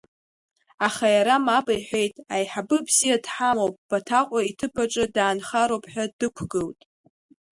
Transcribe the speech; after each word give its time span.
Аха 0.87 1.07
иара 1.15 1.35
мап 1.45 1.67
иҳәеит, 1.75 2.15
аиҳабы 2.35 2.77
бзиа 2.85 3.23
дҳамоуп, 3.23 3.75
Баҭаҟәа 3.89 4.41
иҭыԥаҿы 4.49 5.05
даанхароуп 5.15 5.85
ҳәа 5.91 6.05
дықәгылт. 6.17 6.79